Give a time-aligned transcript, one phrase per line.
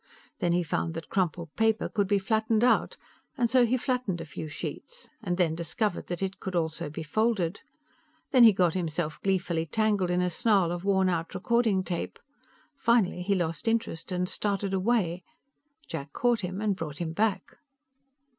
[0.39, 2.97] Then he found that crumpled paper could be flattened out
[3.37, 7.03] and so he flattened a few sheets, and then discovered that it could also be
[7.03, 7.61] folded.
[8.31, 12.17] Then he got himself gleefully tangled in a snarl of wornout recording tape.
[12.75, 15.23] Finally he lost interest and started away.
[15.87, 17.57] Jack caught him and brought him back.